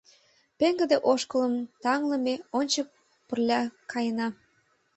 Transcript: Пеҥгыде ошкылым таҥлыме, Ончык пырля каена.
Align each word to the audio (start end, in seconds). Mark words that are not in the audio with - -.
Пеҥгыде 0.59 0.97
ошкылым 1.11 1.55
таҥлыме, 1.83 2.35
Ончык 2.57 2.87
пырля 3.27 3.61
каена. 3.91 4.27